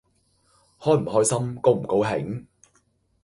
[0.79, 1.55] 開唔開心？
[1.61, 2.47] 高唔高興？